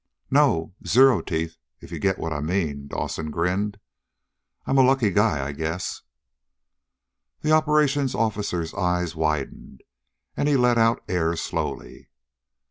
[0.31, 3.79] "No, Zero teeth, if you get what I mean," Dave grinned.
[4.65, 6.01] "I'm a lucky guy, I guess."
[7.41, 9.81] The operation officer's eyes widened,
[10.35, 12.09] and he let out air slowly.